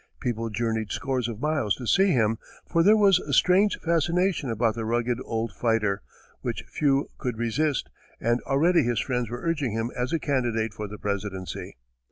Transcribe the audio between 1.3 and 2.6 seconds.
miles to see him,